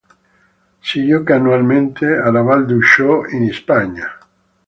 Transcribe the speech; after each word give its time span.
Si 0.81 1.03
gioca 1.05 1.35
annualmente 1.35 2.07
a 2.17 2.31
La 2.31 2.41
Vall 2.41 2.65
d'Uixó 2.65 3.27
in 3.27 3.53
Spagna. 3.53 4.09